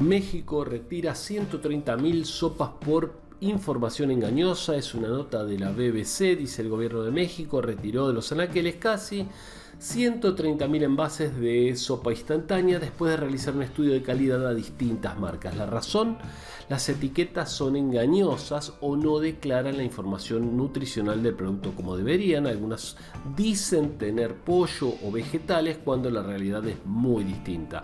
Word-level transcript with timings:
México 0.00 0.64
retira 0.64 1.12
130.000 1.12 2.24
sopas 2.24 2.70
por 2.80 3.20
información 3.40 4.10
engañosa. 4.10 4.74
Es 4.76 4.94
una 4.94 5.08
nota 5.08 5.44
de 5.44 5.58
la 5.58 5.72
BBC, 5.72 6.38
dice 6.38 6.62
el 6.62 6.70
gobierno 6.70 7.02
de 7.02 7.10
México, 7.10 7.60
retiró 7.60 8.08
de 8.08 8.14
los 8.14 8.32
anaqueles 8.32 8.76
casi 8.76 9.26
130.000 9.78 10.82
envases 10.82 11.38
de 11.38 11.76
sopa 11.76 12.12
instantánea 12.12 12.78
después 12.78 13.10
de 13.10 13.18
realizar 13.18 13.54
un 13.54 13.62
estudio 13.62 13.92
de 13.92 14.02
calidad 14.02 14.46
a 14.46 14.54
distintas 14.54 15.18
marcas. 15.18 15.54
La 15.54 15.66
razón, 15.66 16.16
las 16.70 16.88
etiquetas 16.88 17.52
son 17.52 17.76
engañosas 17.76 18.72
o 18.80 18.96
no 18.96 19.18
declaran 19.18 19.76
la 19.76 19.84
información 19.84 20.56
nutricional 20.56 21.22
del 21.22 21.34
producto 21.34 21.72
como 21.76 21.94
deberían. 21.94 22.46
Algunas 22.46 22.96
dicen 23.36 23.98
tener 23.98 24.34
pollo 24.34 24.94
o 25.04 25.12
vegetales 25.12 25.76
cuando 25.84 26.08
la 26.08 26.22
realidad 26.22 26.66
es 26.66 26.76
muy 26.86 27.22
distinta. 27.24 27.82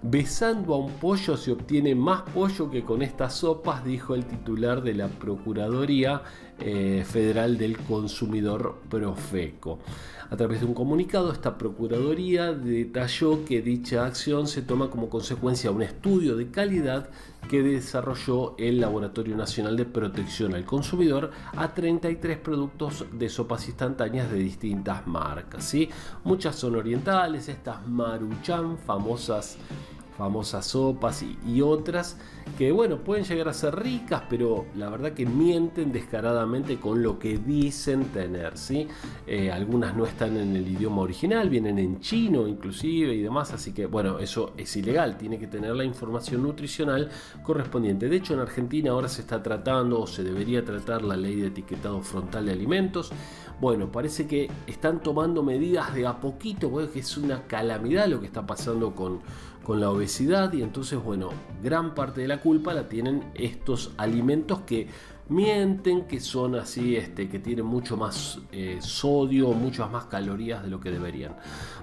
Besando 0.00 0.74
a 0.74 0.78
un 0.78 0.92
pollo 0.92 1.36
se 1.36 1.50
obtiene 1.50 1.96
más 1.96 2.22
pollo 2.30 2.70
que 2.70 2.84
con 2.84 3.02
estas 3.02 3.34
sopas, 3.34 3.84
dijo 3.84 4.14
el 4.14 4.26
titular 4.26 4.80
de 4.80 4.94
la 4.94 5.08
Procuraduría 5.08 6.22
eh, 6.60 7.04
Federal 7.06 7.56
del 7.58 7.78
Consumidor 7.78 8.80
Profeco. 8.88 9.78
A 10.30 10.36
través 10.36 10.60
de 10.60 10.66
un 10.66 10.74
comunicado, 10.74 11.32
esta 11.32 11.56
Procuraduría 11.56 12.52
detalló 12.52 13.46
que 13.46 13.62
dicha 13.62 14.04
acción 14.04 14.46
se 14.46 14.60
toma 14.60 14.90
como 14.90 15.08
consecuencia 15.08 15.70
de 15.70 15.76
un 15.76 15.82
estudio 15.82 16.36
de 16.36 16.50
calidad 16.50 17.08
que 17.48 17.62
desarrolló 17.62 18.54
el 18.58 18.78
Laboratorio 18.78 19.36
Nacional 19.36 19.76
de 19.76 19.86
Protección 19.86 20.54
al 20.54 20.66
Consumidor 20.66 21.30
a 21.56 21.72
33 21.72 22.36
productos 22.38 23.06
de 23.10 23.28
sopas 23.30 23.66
instantáneas 23.68 24.30
de 24.30 24.38
distintas 24.38 25.06
marcas. 25.06 25.64
¿sí? 25.64 25.88
Muchas 26.24 26.56
son 26.56 26.76
orientales, 26.76 27.48
estas 27.48 27.86
Maruchan, 27.88 28.76
famosas 28.76 29.56
famosas 30.18 30.66
sopas 30.66 31.22
y, 31.22 31.62
otras 31.62 32.16
que 32.56 32.72
bueno 32.72 32.98
pueden 32.98 33.24
llegar 33.24 33.48
a 33.48 33.52
ser 33.52 33.76
ricas 33.76 34.22
pero 34.28 34.66
la 34.76 34.88
verdad 34.88 35.12
que 35.12 35.26
mienten 35.26 35.92
descaradamente 35.92 36.78
con 36.78 37.02
lo 37.02 37.18
que 37.18 37.38
dicen 37.38 38.04
tener 38.06 38.56
¿sí? 38.56 38.88
Eh, 39.26 39.50
algunas 39.50 39.96
no 39.96 40.04
están 40.06 40.36
en 40.36 40.56
el 40.56 40.66
idioma 40.66 41.02
original 41.02 41.48
vienen 41.48 41.78
en 41.78 42.00
chino 42.00 42.46
inclusive 42.46 43.14
y 43.14 43.22
demás 43.22 43.52
así 43.52 43.72
que 43.72 43.86
bueno 43.86 44.18
eso 44.18 44.54
es 44.56 44.76
ilegal 44.76 45.16
tiene 45.18 45.38
que 45.38 45.46
tener 45.46 45.74
la 45.74 45.84
información 45.84 46.42
nutricional 46.42 47.10
correspondiente 47.42 48.08
de 48.08 48.16
hecho 48.16 48.34
en 48.34 48.40
Argentina 48.40 48.90
ahora 48.90 49.08
se 49.08 49.20
está 49.20 49.42
tratando 49.42 50.00
o 50.00 50.06
se 50.06 50.24
debería 50.24 50.64
tratar 50.64 51.02
la 51.02 51.16
ley 51.16 51.36
de 51.36 51.48
etiquetado 51.48 52.00
frontal 52.02 52.46
de 52.46 52.52
alimentos 52.52 53.12
bueno, 53.60 53.90
parece 53.90 54.28
que 54.28 54.48
están 54.68 55.02
tomando 55.02 55.42
medidas 55.42 55.92
de 55.92 56.06
a 56.06 56.20
poquito, 56.20 56.70
que 56.92 57.00
es 57.00 57.16
una 57.16 57.42
calamidad 57.48 58.06
lo 58.06 58.20
que 58.20 58.26
está 58.26 58.46
pasando 58.46 58.94
con, 58.94 59.20
con 59.68 59.80
la 59.80 59.90
obesidad 59.90 60.50
y 60.54 60.62
entonces, 60.62 60.98
bueno, 60.98 61.28
gran 61.62 61.94
parte 61.94 62.22
de 62.22 62.26
la 62.26 62.40
culpa 62.40 62.72
la 62.72 62.88
tienen 62.88 63.30
estos 63.34 63.92
alimentos 63.98 64.60
que 64.60 64.88
mienten 65.28 66.06
que 66.06 66.20
son 66.20 66.54
así, 66.54 66.96
este, 66.96 67.28
que 67.28 67.38
tienen 67.38 67.66
mucho 67.66 67.96
más 67.96 68.38
eh, 68.50 68.78
sodio, 68.80 69.52
muchas 69.52 69.90
más 69.90 70.06
calorías 70.06 70.62
de 70.62 70.68
lo 70.68 70.80
que 70.80 70.90
deberían. 70.90 71.36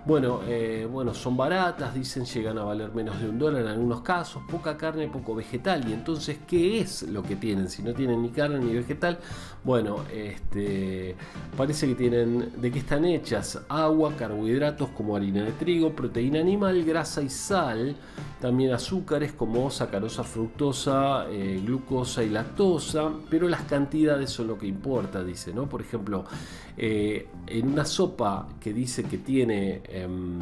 Bueno, 0.05 0.41
eh, 0.47 0.87
bueno, 0.91 1.13
son 1.13 1.35
baratas, 1.37 1.93
dicen 1.93 2.25
llegan 2.25 2.57
a 2.57 2.63
valer 2.63 2.93
menos 2.93 3.19
de 3.19 3.29
un 3.29 3.39
dólar 3.39 3.61
en 3.61 3.67
algunos 3.67 4.01
casos, 4.01 4.43
poca 4.49 4.77
carne, 4.77 5.07
poco 5.07 5.35
vegetal. 5.35 5.87
Y 5.89 5.93
entonces, 5.93 6.39
¿qué 6.47 6.79
es 6.79 7.03
lo 7.03 7.23
que 7.23 7.35
tienen? 7.35 7.69
Si 7.69 7.81
no 7.81 7.93
tienen 7.93 8.21
ni 8.21 8.29
carne 8.29 8.59
ni 8.59 8.73
vegetal, 8.73 9.19
bueno, 9.63 10.03
este, 10.13 11.15
parece 11.57 11.87
que 11.87 11.95
tienen, 11.95 12.51
¿de 12.61 12.71
qué 12.71 12.79
están 12.79 13.05
hechas? 13.05 13.59
Agua, 13.67 14.13
carbohidratos 14.15 14.89
como 14.89 15.15
harina 15.15 15.43
de 15.43 15.51
trigo, 15.53 15.95
proteína 15.95 16.39
animal, 16.39 16.83
grasa 16.83 17.23
y 17.23 17.29
sal, 17.29 17.95
también 18.39 18.73
azúcares 18.73 19.33
como 19.33 19.69
sacarosa, 19.69 20.23
fructosa, 20.23 21.25
eh, 21.29 21.61
glucosa 21.65 22.23
y 22.23 22.29
lactosa 22.29 23.11
pero 23.29 23.47
las 23.47 23.61
cantidades 23.63 24.29
son 24.29 24.47
lo 24.47 24.57
que 24.57 24.67
importa, 24.67 25.23
dice, 25.23 25.53
¿no? 25.53 25.67
Por 25.67 25.81
ejemplo, 25.81 26.25
eh, 26.77 27.27
en 27.47 27.67
una 27.67 27.85
sopa 27.85 28.47
que 28.59 28.73
dice 28.73 29.03
que 29.03 29.17
tiene, 29.17 29.81
em, 29.87 30.39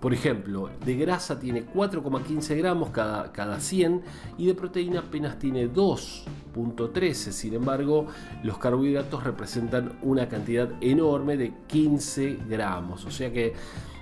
por 0.00 0.14
ejemplo, 0.14 0.70
de 0.84 0.96
grasa 0.96 1.38
tiene 1.38 1.64
4,15 1.64 2.56
gramos 2.56 2.90
cada, 2.90 3.32
cada 3.32 3.60
100 3.60 4.02
y 4.36 4.46
de 4.46 4.54
proteína 4.54 5.00
apenas 5.00 5.38
tiene 5.38 5.68
2.13, 5.68 7.32
sin 7.32 7.54
embargo, 7.54 8.06
los 8.42 8.58
carbohidratos 8.58 9.24
representan 9.24 9.98
una 10.02 10.28
cantidad 10.28 10.70
enorme 10.80 11.36
de 11.36 11.52
15 11.66 12.38
gramos, 12.48 13.04
o 13.04 13.10
sea 13.10 13.32
que 13.32 13.54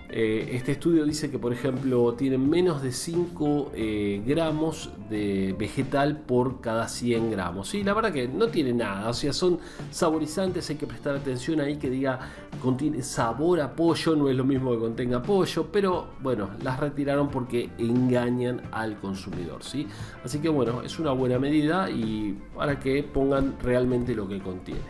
eh, 0.08 0.50
este 0.52 0.72
estudio 0.72 1.04
dice 1.04 1.30
que, 1.30 1.38
por 1.38 1.52
ejemplo, 1.52 2.14
tienen 2.14 2.48
menos 2.48 2.82
de 2.82 2.92
5 2.92 3.72
eh, 3.74 4.22
gramos 4.24 4.90
de 5.10 5.54
vegetal 5.58 6.20
por 6.20 6.60
cada 6.60 6.88
100 6.88 7.30
gramos. 7.30 7.68
Sí, 7.68 7.82
la 7.82 7.92
verdad 7.92 8.12
que 8.12 8.28
no 8.28 8.48
tiene 8.48 8.72
nada, 8.72 9.08
o 9.10 9.14
sea, 9.14 9.32
son 9.32 9.58
saborizantes, 9.90 10.70
hay 10.70 10.76
que 10.76 10.86
prestar 10.86 11.16
atención 11.16 11.60
ahí 11.60 11.76
que 11.76 11.90
diga 11.90 12.20
contiene 12.62 13.02
sabor 13.02 13.60
a 13.60 13.74
pollo, 13.74 14.16
no 14.16 14.28
es 14.28 14.36
lo 14.36 14.44
mismo 14.44 14.70
que 14.72 14.78
contenga 14.78 15.22
pollo, 15.22 15.68
pero 15.72 16.08
bueno, 16.22 16.50
las 16.62 16.78
retiraron 16.78 17.28
porque 17.28 17.70
engañan 17.78 18.62
al 18.72 18.98
consumidor, 18.98 19.62
¿sí? 19.62 19.86
Así 20.24 20.38
que 20.38 20.48
bueno, 20.48 20.82
es 20.82 20.98
una 20.98 21.12
buena 21.12 21.38
medida 21.38 21.90
y 21.90 22.38
para 22.54 22.78
que 22.78 23.02
pongan 23.02 23.56
realmente 23.60 24.14
lo 24.14 24.28
que 24.28 24.38
contiene. 24.38 24.80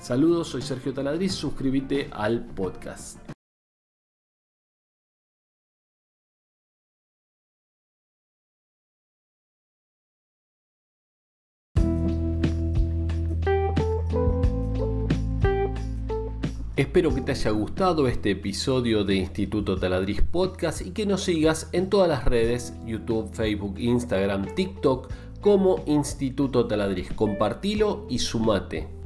Saludos, 0.00 0.48
soy 0.48 0.62
Sergio 0.62 0.94
Taladriz, 0.94 1.34
suscríbete 1.34 2.08
al 2.12 2.44
podcast. 2.44 3.39
Espero 16.76 17.12
que 17.12 17.20
te 17.20 17.32
haya 17.32 17.50
gustado 17.50 18.06
este 18.06 18.30
episodio 18.30 19.02
de 19.02 19.16
Instituto 19.16 19.76
Taladriz 19.76 20.22
Podcast 20.22 20.80
y 20.86 20.92
que 20.92 21.04
nos 21.04 21.24
sigas 21.24 21.68
en 21.72 21.90
todas 21.90 22.08
las 22.08 22.24
redes, 22.24 22.74
YouTube, 22.86 23.34
Facebook, 23.34 23.74
Instagram, 23.78 24.54
TikTok, 24.54 25.10
como 25.40 25.82
Instituto 25.86 26.66
Taladriz. 26.66 27.12
Compartilo 27.12 28.06
y 28.08 28.20
sumate. 28.20 28.99